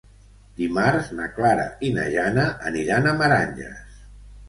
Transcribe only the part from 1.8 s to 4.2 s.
i na Jana aniran a Meranges.